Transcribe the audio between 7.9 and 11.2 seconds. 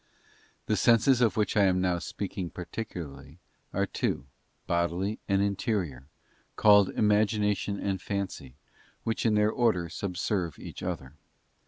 fancy, which in their order subserve each other.